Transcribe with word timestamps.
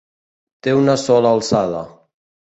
Té 0.67 0.73
una 0.77 0.95
sola 1.01 1.33
alçada. 1.37 1.83